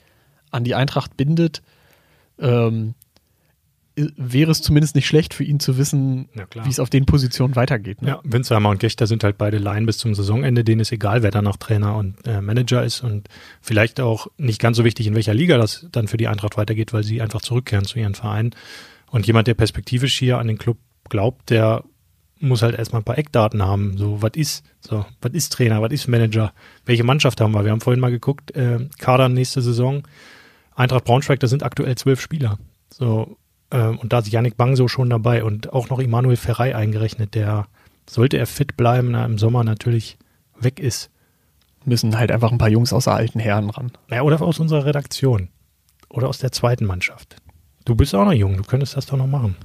an 0.51 0.63
die 0.63 0.75
Eintracht 0.75 1.17
bindet, 1.17 1.61
ähm, 2.39 2.93
äh, 3.97 4.07
wäre 4.15 4.51
es 4.51 4.61
zumindest 4.61 4.95
nicht 4.95 5.07
schlecht 5.07 5.33
für 5.33 5.43
ihn 5.43 5.59
zu 5.59 5.77
wissen, 5.77 6.29
wie 6.63 6.69
es 6.69 6.79
auf 6.79 6.89
den 6.89 7.05
Positionen 7.05 7.55
weitergeht. 7.55 8.01
Ne? 8.01 8.09
Ja, 8.09 8.19
Winzheimer 8.23 8.69
und 8.69 8.79
Gechter 8.79 9.07
sind 9.07 9.23
halt 9.23 9.37
beide 9.37 9.57
Laien 9.57 9.85
bis 9.85 9.97
zum 9.97 10.13
Saisonende. 10.13 10.63
Denen 10.63 10.81
ist 10.81 10.91
egal, 10.91 11.23
wer 11.23 11.31
danach 11.31 11.57
Trainer 11.57 11.95
und 11.95 12.15
äh, 12.27 12.41
Manager 12.41 12.83
ist 12.83 13.01
und 13.01 13.27
vielleicht 13.61 13.99
auch 13.99 14.27
nicht 14.37 14.61
ganz 14.61 14.77
so 14.77 14.83
wichtig, 14.83 15.07
in 15.07 15.15
welcher 15.15 15.33
Liga 15.33 15.57
das 15.57 15.87
dann 15.91 16.07
für 16.07 16.17
die 16.17 16.27
Eintracht 16.27 16.57
weitergeht, 16.57 16.93
weil 16.93 17.03
sie 17.03 17.21
einfach 17.21 17.41
zurückkehren 17.41 17.85
zu 17.85 17.97
ihren 17.99 18.15
Vereinen. 18.15 18.51
Und 19.09 19.25
jemand, 19.25 19.47
der 19.47 19.53
perspektivisch 19.53 20.17
hier 20.17 20.37
an 20.37 20.47
den 20.47 20.57
Club 20.57 20.77
glaubt, 21.09 21.49
der 21.49 21.83
muss 22.39 22.61
halt 22.61 22.77
erstmal 22.77 23.01
ein 23.01 23.05
paar 23.05 23.17
Eckdaten 23.17 23.63
haben. 23.63 23.97
So, 23.97 24.21
was 24.21 24.31
ist, 24.35 24.65
so, 24.79 25.05
was 25.21 25.33
ist 25.33 25.53
Trainer, 25.53 25.81
was 25.81 25.91
ist 25.91 26.07
Manager? 26.07 26.53
Welche 26.85 27.03
Mannschaft 27.03 27.41
haben 27.41 27.53
wir? 27.53 27.63
Wir 27.63 27.71
haben 27.71 27.81
vorhin 27.81 27.99
mal 27.99 28.11
geguckt, 28.11 28.55
äh, 28.55 28.87
Kader 28.99 29.29
nächste 29.29 29.61
Saison. 29.61 30.03
Eintracht 30.75 31.05
Braunschweig, 31.05 31.39
da 31.39 31.47
sind 31.47 31.63
aktuell 31.63 31.95
zwölf 31.95 32.21
Spieler. 32.21 32.59
So, 32.89 33.37
ähm, 33.71 33.97
und 33.97 34.13
da 34.13 34.19
ist 34.19 34.31
Yannick 34.31 34.57
Bangso 34.57 34.87
schon 34.87 35.09
dabei 35.09 35.43
und 35.43 35.73
auch 35.73 35.89
noch 35.89 35.99
Immanuel 35.99 36.37
Ferrei 36.37 36.75
eingerechnet, 36.75 37.35
der, 37.35 37.67
sollte 38.09 38.37
er 38.37 38.47
fit 38.47 38.77
bleiben, 38.77 39.11
na, 39.11 39.25
im 39.25 39.37
Sommer 39.37 39.63
natürlich 39.63 40.17
weg 40.59 40.79
ist. 40.79 41.09
Müssen 41.85 42.17
halt 42.17 42.31
einfach 42.31 42.51
ein 42.51 42.57
paar 42.57 42.69
Jungs 42.69 42.93
außer 42.93 43.13
alten 43.13 43.39
Herren 43.39 43.69
ran. 43.69 43.91
Naja, 44.09 44.23
oder 44.23 44.41
aus 44.41 44.59
unserer 44.59 44.85
Redaktion. 44.85 45.49
Oder 46.09 46.29
aus 46.29 46.37
der 46.37 46.51
zweiten 46.51 46.85
Mannschaft. 46.85 47.37
Du 47.85 47.95
bist 47.95 48.15
auch 48.15 48.25
noch 48.25 48.33
jung, 48.33 48.57
du 48.57 48.63
könntest 48.63 48.95
das 48.95 49.05
doch 49.05 49.17
noch 49.17 49.27
machen. 49.27 49.55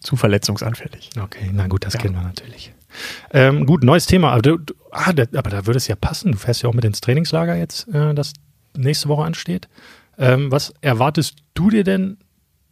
Zu 0.00 0.16
verletzungsanfällig. 0.16 1.10
Okay, 1.20 1.50
na 1.52 1.66
gut, 1.66 1.84
das 1.84 1.94
Ja. 1.94 2.00
kennen 2.00 2.14
wir 2.14 2.22
natürlich. 2.22 2.72
Ähm, 3.32 3.66
gut, 3.66 3.82
neues 3.84 4.06
Thema. 4.06 4.32
Aber, 4.32 4.42
du, 4.42 4.56
du, 4.58 4.74
ah, 4.92 5.12
da, 5.12 5.24
aber 5.36 5.50
da 5.50 5.66
würde 5.66 5.76
es 5.78 5.88
ja 5.88 5.96
passen. 5.96 6.32
Du 6.32 6.38
fährst 6.38 6.62
ja 6.62 6.68
auch 6.68 6.74
mit 6.74 6.84
ins 6.84 7.00
Trainingslager 7.00 7.56
jetzt, 7.56 7.88
äh, 7.88 8.14
das 8.14 8.32
nächste 8.76 9.08
Woche 9.08 9.24
ansteht. 9.24 9.68
Ähm, 10.16 10.50
was 10.50 10.72
erwartest 10.80 11.38
du 11.54 11.70
dir 11.70 11.84
denn 11.84 12.18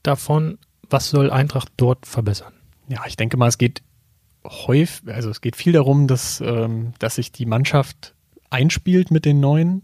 davon? 0.03 0.59
Was 0.89 1.11
soll 1.11 1.31
Eintracht 1.31 1.69
dort 1.77 2.07
verbessern? 2.07 2.53
Ja, 2.89 3.03
ich 3.07 3.17
denke 3.17 3.37
mal, 3.37 3.49
es 3.49 3.59
geht 3.59 3.83
häufig, 4.45 5.13
also 5.13 5.31
es 5.31 5.41
geht 5.41 5.57
viel 5.57 5.73
darum, 5.73 6.07
dass, 6.07 6.41
ähm, 6.41 6.93
dass 7.01 7.17
sich 7.17 7.33
die 7.33 7.47
Mannschaft 7.47 8.15
einspielt 8.51 9.11
mit 9.11 9.25
den 9.25 9.41
Neuen, 9.41 9.83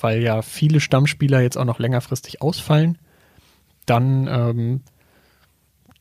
weil 0.00 0.22
ja 0.22 0.42
viele 0.42 0.80
Stammspieler 0.80 1.40
jetzt 1.40 1.56
auch 1.58 1.64
noch 1.64 1.80
längerfristig 1.80 2.40
ausfallen. 2.40 2.98
Dann 3.86 4.28
ähm, 4.28 4.80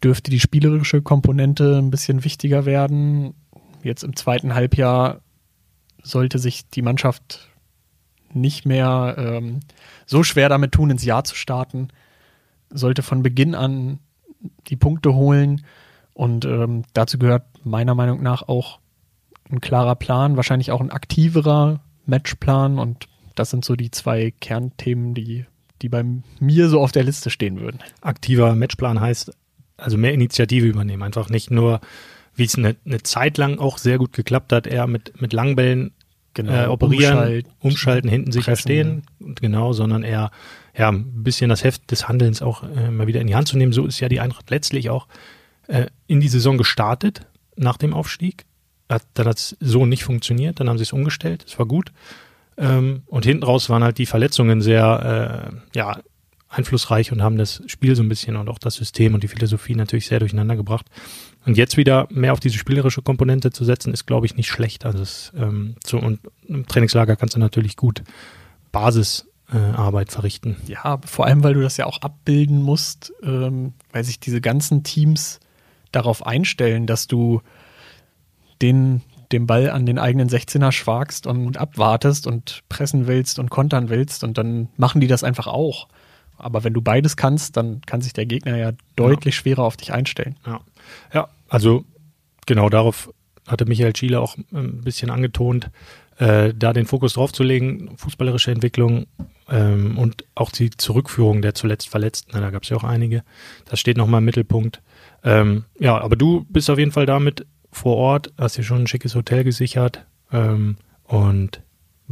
dürfte 0.04 0.32
die 0.32 0.40
spielerische 0.40 1.02
Komponente 1.02 1.78
ein 1.78 1.92
bisschen 1.92 2.24
wichtiger 2.24 2.66
werden. 2.66 3.34
Jetzt 3.84 4.04
im 4.04 4.16
zweiten 4.16 4.54
Halbjahr 4.54 5.22
sollte 6.02 6.40
sich 6.40 6.70
die 6.70 6.82
Mannschaft 6.82 7.50
nicht 8.34 8.66
mehr 8.66 9.16
ähm, 9.18 9.60
so 10.06 10.24
schwer 10.24 10.50
damit 10.50 10.72
tun, 10.72 10.90
ins 10.90 11.06
Jahr 11.06 11.24
zu 11.24 11.36
starten. 11.36 11.90
Sollte 12.70 13.04
von 13.04 13.24
Beginn 13.24 13.56
an 13.56 14.00
die 14.68 14.76
Punkte 14.76 15.14
holen. 15.14 15.66
Und 16.14 16.46
ähm, 16.46 16.84
dazu 16.94 17.18
gehört 17.18 17.44
meiner 17.64 17.96
Meinung 17.96 18.22
nach 18.22 18.48
auch 18.48 18.80
ein 19.50 19.62
klarer 19.62 19.96
Plan, 19.96 20.36
wahrscheinlich 20.36 20.72
auch 20.72 20.82
ein 20.82 20.92
aktiverer 20.92 21.82
Matchplan. 22.06 22.80
Und 22.80 23.08
das 23.36 23.52
sind 23.52 23.64
so 23.64 23.76
die 23.76 23.92
zwei 23.92 24.32
Kernthemen, 24.32 25.14
die, 25.14 25.46
die 25.82 25.90
bei 25.90 26.04
mir 26.40 26.70
so 26.70 26.82
auf 26.82 26.92
der 26.92 27.04
Liste 27.04 27.30
stehen 27.30 27.60
würden. 27.60 27.80
Aktiver 28.02 28.56
Matchplan 28.56 29.00
heißt 29.00 29.32
also 29.84 29.98
mehr 29.98 30.14
Initiative 30.14 30.66
übernehmen. 30.66 31.04
Einfach 31.04 31.30
nicht 31.30 31.52
nur, 31.52 31.82
wie 32.36 32.46
es 32.46 32.56
eine, 32.56 32.76
eine 32.86 33.04
Zeit 33.04 33.38
lang 33.38 33.60
auch 33.60 33.78
sehr 33.78 33.98
gut 33.98 34.14
geklappt 34.14 34.52
hat, 34.52 34.68
eher 34.68 34.88
mit, 34.88 35.22
mit 35.22 35.34
Langbällen 35.34 35.94
äh, 36.38 36.66
operieren, 36.66 37.18
Umschalt- 37.18 37.46
umschalten, 37.60 38.10
hinten 38.10 38.32
sicher 38.32 38.54
pressen. 38.54 38.62
stehen, 38.62 39.04
und 39.20 39.42
genau, 39.42 39.74
sondern 39.74 40.04
eher 40.04 40.32
ja, 40.76 40.90
ein 40.92 41.24
bisschen 41.24 41.50
das 41.50 41.64
Heft 41.64 41.92
des 41.92 42.08
Handelns 42.08 42.42
auch 42.42 42.64
äh, 42.64 42.90
mal 42.90 43.06
wieder 43.06 43.22
in 43.22 43.28
die 43.28 43.36
Hand 43.36 43.48
zu 43.48 43.58
nehmen. 43.58 43.74
So 43.74 43.86
ist 43.86 44.00
ja 44.00 44.10
die 44.10 44.20
Eintracht 44.20 44.50
letztlich 44.50 44.90
auch 44.90 45.08
äh, 45.68 45.86
in 46.08 46.20
die 46.20 46.28
Saison 46.28 46.58
gestartet 46.58 47.28
nach 47.56 47.78
dem 47.78 47.94
Aufstieg. 47.94 48.46
Hat, 48.90 49.04
dann 49.14 49.28
hat 49.28 49.38
es 49.38 49.58
so 49.60 49.86
nicht 49.86 50.04
funktioniert, 50.04 50.60
dann 50.60 50.70
haben 50.70 50.78
sie 50.78 50.84
es 50.84 50.94
umgestellt, 50.94 51.46
es 51.48 51.58
war 51.58 51.66
gut. 51.66 51.92
Ähm, 52.58 53.04
und 53.08 53.26
hinten 53.26 53.44
raus 53.44 53.70
waren 53.70 53.84
halt 53.84 53.98
die 53.98 54.06
Verletzungen 54.06 54.62
sehr 54.62 55.54
äh, 55.54 55.78
ja, 55.78 56.00
einflussreich 56.54 57.12
und 57.12 57.22
haben 57.22 57.38
das 57.38 57.62
Spiel 57.68 57.96
so 57.96 58.04
ein 58.04 58.10
bisschen 58.10 58.36
und 58.36 58.48
auch 58.50 58.60
das 58.60 58.76
System 58.76 59.14
und 59.14 59.24
die 59.24 59.28
Philosophie 59.28 59.76
natürlich 59.76 60.08
sehr 60.08 60.20
durcheinander 60.20 60.56
gebracht. 60.56 60.86
Und 61.46 61.58
jetzt 61.58 61.78
wieder 61.78 62.08
mehr 62.10 62.34
auf 62.34 62.40
diese 62.40 62.58
spielerische 62.58 63.02
Komponente 63.02 63.52
zu 63.52 63.66
setzen, 63.66 63.94
ist, 63.94 64.06
glaube 64.06 64.26
ich, 64.26 64.36
nicht 64.36 64.48
schlecht. 64.48 64.86
Also 64.86 65.00
es, 65.02 65.32
ähm, 65.36 65.76
so, 65.86 66.00
und 66.00 66.20
im 66.48 66.66
Trainingslager 66.68 67.16
kannst 67.16 67.36
du 67.36 67.40
natürlich 67.40 67.76
gut 67.76 68.04
Basisarbeit 68.72 69.30
Arbeit 69.78 70.12
verrichten. 70.12 70.56
Ja, 70.66 71.00
vor 71.06 71.26
allem, 71.26 71.44
weil 71.44 71.54
du 71.54 71.62
das 71.62 71.78
ja 71.78 71.86
auch 71.86 72.02
abbilden 72.02 72.62
musst, 72.62 73.14
ähm, 73.22 73.74
weil 73.92 74.04
sich 74.04 74.20
diese 74.20 74.42
ganzen 74.42 74.84
Teams 74.84 75.40
darauf 75.92 76.26
einstellen, 76.26 76.88
dass 76.88 77.08
du 77.08 77.42
den, 78.64 79.02
den 79.32 79.46
Ball 79.46 79.70
an 79.70 79.86
den 79.86 80.00
eigenen 80.00 80.30
16er 80.30 80.72
schwagst 80.72 81.28
und 81.28 81.58
abwartest 81.58 82.26
und 82.26 82.64
pressen 82.70 83.06
willst 83.06 83.38
und 83.38 83.50
kontern 83.50 83.90
willst 83.90 84.24
und 84.24 84.38
dann 84.38 84.70
machen 84.78 85.02
die 85.02 85.08
das 85.08 85.24
einfach 85.24 85.48
auch. 85.48 85.88
Aber 86.44 86.64
wenn 86.64 86.74
du 86.74 86.82
beides 86.82 87.18
kannst, 87.18 87.58
dann 87.58 87.82
kann 87.82 88.02
sich 88.02 88.14
der 88.14 88.26
Gegner 88.26 88.58
ja 88.58 88.72
deutlich 88.96 89.36
schwerer 89.36 89.64
auf 89.64 89.78
dich 89.78 89.94
einstellen. 89.94 90.36
Ja, 90.46 90.62
ja 91.14 91.28
also 91.50 91.86
genau 92.46 92.70
darauf 92.70 93.12
hatte 93.48 93.66
Michael 93.66 93.96
Schiele 93.96 94.22
auch 94.22 94.38
ein 94.54 94.82
bisschen 94.82 95.10
angetont, 95.10 95.70
äh, 96.18 96.54
da 96.56 96.74
den 96.74 96.86
Fokus 96.86 97.14
drauf 97.14 97.34
zu 97.34 97.44
legen, 97.44 97.92
fußballerische 97.98 98.52
Entwicklung 98.52 99.08
ähm, 99.50 99.98
und 99.98 100.26
auch 100.36 100.52
die 100.52 100.70
Zurückführung 100.70 101.42
der 101.42 101.56
zuletzt 101.56 101.90
Verletzten. 101.90 102.32
Na, 102.34 102.40
da 102.40 102.52
gab 102.52 102.64
es 102.64 102.70
ja 102.70 102.78
auch 102.78 102.84
einige. 102.84 103.24
Das 103.66 103.80
steht 103.80 103.98
nochmal 103.98 104.20
im 104.20 104.26
Mittelpunkt. 104.26 104.82
Ähm, 105.24 105.66
ja, 105.80 106.00
aber 106.00 106.16
du 106.16 106.46
bist 106.50 106.70
auf 106.70 106.80
jeden 106.80 106.92
Fall 106.92 107.06
damit 107.06 107.46
vor 107.72 107.98
Ort, 107.98 108.32
hast 108.38 108.58
dir 108.58 108.64
schon 108.64 108.84
ein 108.84 108.88
schickes 108.88 109.16
Hotel 109.16 109.44
gesichert 109.44 110.06
ähm, 110.32 110.78
und 111.06 111.62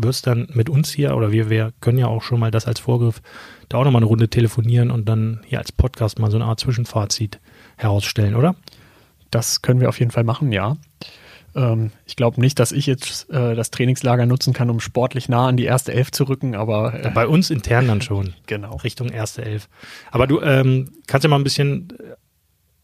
wirst 0.03 0.27
dann 0.27 0.47
mit 0.53 0.69
uns 0.69 0.91
hier, 0.91 1.15
oder 1.15 1.31
wir, 1.31 1.49
wir 1.49 1.73
können 1.81 1.97
ja 1.97 2.07
auch 2.07 2.21
schon 2.23 2.39
mal 2.39 2.51
das 2.51 2.65
als 2.67 2.79
Vorgriff, 2.79 3.21
da 3.69 3.77
auch 3.77 3.83
nochmal 3.83 4.01
eine 4.01 4.07
Runde 4.07 4.29
telefonieren 4.29 4.91
und 4.91 5.07
dann 5.07 5.41
hier 5.45 5.59
als 5.59 5.71
Podcast 5.71 6.19
mal 6.19 6.31
so 6.31 6.37
eine 6.37 6.45
Art 6.45 6.59
Zwischenfazit 6.59 7.39
herausstellen, 7.77 8.35
oder? 8.35 8.55
Das 9.31 9.61
können 9.61 9.79
wir 9.79 9.89
auf 9.89 9.99
jeden 9.99 10.11
Fall 10.11 10.23
machen, 10.23 10.51
ja. 10.51 10.77
Ähm, 11.55 11.91
ich 12.05 12.15
glaube 12.15 12.39
nicht, 12.39 12.59
dass 12.59 12.71
ich 12.71 12.85
jetzt 12.85 13.29
äh, 13.29 13.55
das 13.55 13.71
Trainingslager 13.71 14.25
nutzen 14.25 14.53
kann, 14.53 14.69
um 14.69 14.79
sportlich 14.79 15.27
nah 15.29 15.47
an 15.47 15.57
die 15.57 15.65
erste 15.65 15.93
Elf 15.93 16.11
zu 16.11 16.25
rücken, 16.25 16.55
aber 16.55 16.93
äh, 17.05 17.11
Bei 17.11 17.27
uns 17.27 17.49
intern 17.49 17.87
dann 17.87 18.01
schon. 18.01 18.33
genau. 18.47 18.75
Richtung 18.77 19.09
erste 19.09 19.43
Elf. 19.43 19.67
Aber 20.11 20.27
du 20.27 20.41
ähm, 20.41 20.91
kannst 21.07 21.23
ja 21.23 21.29
mal 21.29 21.35
ein 21.37 21.43
bisschen 21.43 21.89
äh, 21.99 22.15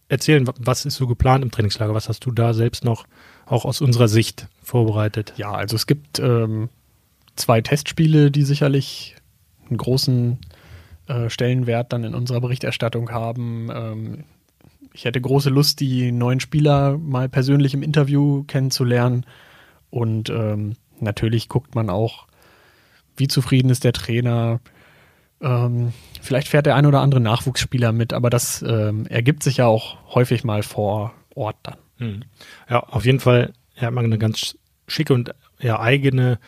erzählen, 0.09 0.45
wa- 0.47 0.53
was 0.59 0.86
ist 0.86 0.95
so 0.95 1.07
geplant 1.07 1.43
im 1.43 1.51
Trainingslager? 1.51 1.93
Was 1.93 2.09
hast 2.09 2.25
du 2.25 2.31
da 2.31 2.53
selbst 2.53 2.83
noch 2.83 3.05
auch 3.45 3.63
aus 3.63 3.79
unserer 3.79 4.07
Sicht 4.09 4.47
vorbereitet? 4.62 5.33
Ja, 5.38 5.51
also 5.53 5.75
es 5.77 5.88
gibt 5.88 6.19
ähm, 6.19 6.67
zwei 7.38 7.62
Testspiele, 7.62 8.32
die 8.32 8.44
sicherlich 8.44 9.15
einen 9.70 9.77
großen 9.77 10.39
äh, 11.08 11.29
Stellenwert 11.29 11.94
dann 11.94 12.03
in 12.03 12.15
unserer 12.15 12.41
Berichterstattung 12.41 13.12
haben. 13.12 13.70
Ähm, 13.74 14.24
ich 14.94 15.06
hätte 15.06 15.22
große 15.22 15.50
Lust, 15.50 15.79
die 15.79 16.12
neuen 16.12 16.39
Spieler 16.39 16.98
mal 16.98 17.29
persönlich 17.29 17.74
im 17.74 17.84
Interview 17.84 18.44
kennenzulernen. 18.44 19.25
Und 19.89 20.29
ähm, 20.29 20.75
natürlich 21.00 21.50
guckt 21.50 21.75
man 21.75 21.89
auch, 21.89 22.27
wie 23.15 23.27
zufrieden 23.27 23.70
ist 23.70 23.84
der 23.84 23.94
Trainer. 23.94 24.60
Ähm, 25.39 25.94
vielleicht 26.22 26.48
fährt 26.48 26.65
der 26.65 26.75
ein 26.75 26.86
oder 26.86 27.01
andere 27.01 27.22
Nachwuchsspieler 27.22 27.91
mit, 27.91 28.12
aber 28.12 28.29
das 28.29 28.63
ähm, 28.63 29.06
ergibt 29.08 29.44
sich 29.44 29.58
ja 29.58 29.67
auch 29.67 29.98
häufig 30.13 30.44
mal 30.44 30.63
vor 30.63 31.13
Ort 31.36 31.58
dann. 31.63 31.77
Hm. 31.98 32.24
Ja, 32.70 32.79
auf 32.79 33.06
jeden 33.06 33.20
Fall 33.20 33.53
hat 33.75 33.94
man 33.94 34.06
eine 34.06 34.17
ganz 34.17 34.58
schicke 34.88 35.13
und 35.13 35.34
ja, 35.60 35.79
eigene 35.79 36.39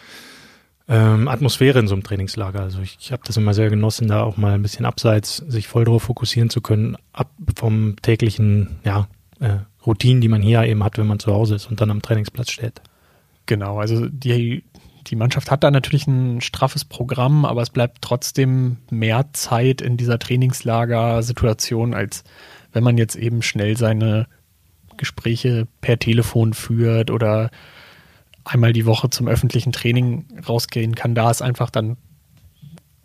ähm, 0.90 1.28
Atmosphäre 1.28 1.80
in 1.80 1.88
so 1.88 1.94
einem 1.94 2.04
Trainingslager. 2.04 2.62
Also 2.62 2.82
ich, 2.82 2.98
ich 3.00 3.12
habe 3.12 3.22
das 3.26 3.38
immer 3.38 3.54
sehr 3.54 3.70
genossen, 3.70 4.08
da 4.08 4.24
auch 4.24 4.38
mal 4.38 4.54
ein 4.54 4.64
bisschen 4.64 4.86
abseits 4.86 5.38
sich 5.38 5.68
voll 5.68 5.86
drauf 5.86 6.04
fokussieren 6.04 6.50
zu 6.50 6.62
können, 6.62 6.98
ab 7.14 7.30
vom 7.56 7.96
täglichen, 8.02 8.80
ja, 8.84 9.08
äh, 9.40 9.60
Routinen, 9.86 10.20
die 10.20 10.28
man 10.28 10.42
hier 10.42 10.64
eben 10.64 10.84
hat, 10.84 10.98
wenn 10.98 11.08
man 11.08 11.20
zu 11.20 11.32
Hause 11.32 11.56
ist 11.56 11.68
und 11.68 11.80
dann 11.80 11.92
am 11.92 12.02
Trainingsplatz 12.02 12.52
steht. 12.52 12.82
Genau, 13.46 13.80
also 13.80 14.08
die, 14.08 14.64
die 15.08 15.16
Mannschaft 15.16 15.52
hat 15.52 15.64
da 15.64 15.72
natürlich 15.72 16.08
ein 16.08 16.42
straffes 16.42 16.86
Programm, 16.86 17.46
aber 17.46 17.62
es 17.62 17.70
bleibt 17.70 18.02
trotzdem 18.02 18.78
mehr 18.90 19.30
Zeit 19.34 19.82
in 19.82 19.96
dieser 19.96 20.20
Trainingslager-Situation, 20.20 21.94
als 21.94 22.24
wenn 22.74 22.84
man 22.84 22.98
jetzt 22.98 23.16
eben 23.16 23.42
schnell 23.42 23.78
seine 23.78 24.28
Gespräche 24.98 25.68
per 25.82 25.98
Telefon 25.98 26.54
führt 26.54 27.10
oder 27.10 27.52
einmal 28.50 28.74
die 28.74 28.86
Woche 28.86 29.10
zum 29.10 29.28
öffentlichen 29.28 29.72
Training 29.72 30.26
rausgehen 30.48 30.96
kann. 30.96 31.16
Da 31.16 31.30
ist 31.32 31.42
einfach 31.42 31.70
dann 31.70 31.98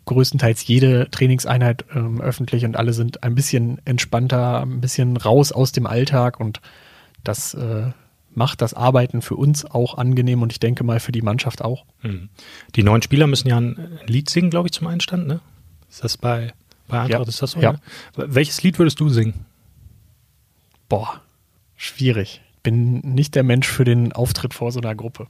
größtenteils 0.05 0.65
jede 0.67 1.09
Trainingseinheit 1.09 1.85
ähm, 1.93 2.21
öffentlich 2.21 2.63
und 2.65 2.75
alle 2.77 2.93
sind 2.93 3.23
ein 3.23 3.35
bisschen 3.35 3.81
entspannter, 3.85 4.61
ein 4.61 4.81
bisschen 4.81 5.17
raus 5.17 5.51
aus 5.51 5.71
dem 5.71 5.87
Alltag 5.87 6.39
und 6.39 6.61
das 7.23 7.53
äh, 7.55 7.91
macht 8.35 8.61
das 8.61 8.73
Arbeiten 8.75 9.21
für 9.21 9.35
uns 9.35 9.65
auch 9.65 9.97
angenehm 9.97 10.41
und 10.43 10.51
ich 10.51 10.59
denke 10.59 10.83
mal 10.83 10.99
für 10.99 11.11
die 11.11 11.23
Mannschaft 11.23 11.63
auch. 11.63 11.85
Hm. 12.01 12.29
Die 12.75 12.83
neuen 12.83 13.01
Spieler 13.01 13.25
müssen 13.27 13.47
ja 13.47 13.57
ein 13.57 13.99
Lied 14.05 14.29
singen, 14.29 14.49
glaube 14.51 14.67
ich, 14.67 14.73
zum 14.73 14.87
Einstand, 14.87 15.27
ne? 15.27 15.39
Ist 15.89 16.03
das 16.03 16.17
bei, 16.17 16.53
bei 16.87 16.99
Eintracht, 16.99 17.23
Ja. 17.23 17.27
ist 17.29 17.41
das 17.41 17.51
so? 17.51 17.59
Ja. 17.59 17.71
Ne? 17.73 17.79
Welches 18.15 18.61
Lied 18.61 18.77
würdest 18.77 18.99
du 18.99 19.09
singen? 19.09 19.45
Boah, 20.87 21.21
schwierig. 21.75 22.41
Bin 22.65 22.99
nicht 23.01 23.35
der 23.35 23.43
Mensch 23.43 23.67
für 23.67 23.83
den 23.85 24.11
Auftritt 24.11 24.53
vor 24.55 24.71
so 24.71 24.79
einer 24.81 24.95
Gruppe. 24.95 25.27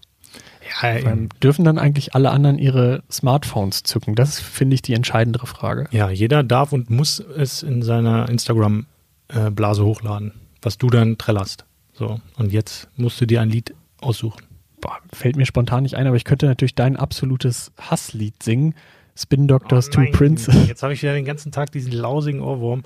Ja, 0.82 0.90
Ähm, 0.96 1.30
dürfen 1.44 1.64
dann 1.66 1.78
eigentlich 1.78 2.16
alle 2.16 2.32
anderen 2.32 2.58
ihre 2.58 3.04
Smartphones 3.12 3.84
zücken? 3.84 4.16
Das 4.16 4.40
finde 4.40 4.74
ich 4.76 4.82
die 4.82 4.94
entscheidendere 4.94 5.46
Frage. 5.48 5.88
ja, 5.92 6.10
jeder 6.10 6.44
darf 6.44 6.72
und 6.74 6.90
muss 6.90 7.20
es 7.20 7.62
in 7.62 7.82
seiner 7.84 8.28
Instagram-Blase 8.30 9.86
hochladen, 9.86 10.32
was 10.62 10.78
du 10.78 10.90
dann 10.90 11.18
trällerst. 11.18 11.66
So, 11.94 12.20
und 12.38 12.52
jetzt 12.52 12.88
musst 12.98 13.20
du 13.22 13.26
dir 13.26 13.42
ein 13.42 13.50
Lied 13.50 13.76
aussuchen. 14.02 14.44
Boah, 14.82 14.98
fällt 15.14 15.36
mir 15.36 15.46
spontan 15.46 15.84
nicht 15.84 15.96
ein, 15.96 16.08
aber 16.08 16.16
ich 16.18 16.26
könnte 16.26 16.46
natürlich 16.46 16.76
dein 16.76 16.96
absolutes 16.98 17.72
Hasslied 17.80 18.42
singen. 18.44 18.76
Spin 19.18 19.48
Doctors 19.48 19.88
Oh 19.90 19.92
Two 19.92 20.02
nein, 20.02 20.12
Princes. 20.12 20.56
Jetzt 20.68 20.84
habe 20.84 20.94
ich 20.94 21.02
wieder 21.02 21.14
den 21.14 21.26
ganzen 21.26 21.52
Tag 21.52 21.72
diesen 21.72 21.92
lausigen 21.94 22.42
Ohrwurm. 22.42 22.84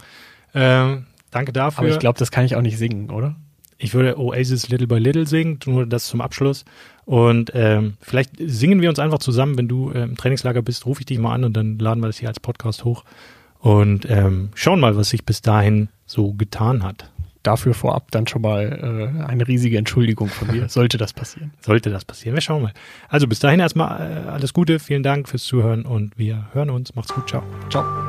Ähm, 0.53 1.07
danke 1.31 1.51
dafür. 1.53 1.79
Aber 1.79 1.89
ich 1.89 1.99
glaube, 1.99 2.19
das 2.19 2.29
kann 2.29 2.45
ich 2.45 2.55
auch 2.55 2.61
nicht 2.61 2.77
singen, 2.77 3.09
oder? 3.09 3.35
Ich 3.79 3.93
würde 3.93 4.19
Oasis 4.19 4.69
Little 4.69 4.87
by 4.87 4.99
Little 4.99 5.25
singen, 5.25 5.57
nur 5.65 5.85
das 5.85 6.05
zum 6.05 6.21
Abschluss. 6.21 6.65
Und 7.05 7.51
ähm, 7.55 7.93
vielleicht 8.01 8.31
singen 8.37 8.81
wir 8.81 8.89
uns 8.89 8.99
einfach 8.99 9.19
zusammen, 9.19 9.57
wenn 9.57 9.67
du 9.67 9.89
äh, 9.91 10.03
im 10.03 10.17
Trainingslager 10.17 10.61
bist, 10.61 10.85
rufe 10.85 11.01
ich 11.01 11.05
dich 11.07 11.17
mal 11.17 11.33
an 11.33 11.45
und 11.45 11.53
dann 11.53 11.79
laden 11.79 12.01
wir 12.01 12.07
das 12.07 12.19
hier 12.19 12.27
als 12.27 12.39
Podcast 12.39 12.83
hoch 12.83 13.03
und 13.59 14.09
ähm, 14.09 14.49
schauen 14.53 14.79
mal, 14.79 14.95
was 14.95 15.09
sich 15.09 15.25
bis 15.25 15.41
dahin 15.41 15.89
so 16.05 16.33
getan 16.33 16.83
hat. 16.83 17.11
Dafür 17.41 17.73
vorab 17.73 18.11
dann 18.11 18.27
schon 18.27 18.41
mal 18.41 19.13
äh, 19.17 19.23
eine 19.23 19.47
riesige 19.47 19.77
Entschuldigung 19.77 20.27
von 20.27 20.51
mir, 20.51 20.67
sollte 20.69 20.97
das 20.97 21.13
passieren. 21.13 21.51
Sollte 21.61 21.89
das 21.89 22.03
passieren, 22.05 22.35
wir 22.35 22.41
schauen 22.41 22.63
mal. 22.63 22.73
Also 23.07 23.27
bis 23.27 23.39
dahin 23.39 23.59
erstmal 23.59 24.01
äh, 24.01 24.29
alles 24.29 24.53
Gute, 24.53 24.79
vielen 24.79 25.03
Dank 25.03 25.29
fürs 25.29 25.43
Zuhören 25.43 25.83
und 25.83 26.17
wir 26.17 26.49
hören 26.53 26.69
uns. 26.69 26.95
Macht's 26.95 27.13
gut, 27.13 27.29
ciao. 27.29 27.43
Ciao. 27.69 28.08